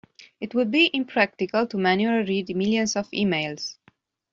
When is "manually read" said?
1.77-2.55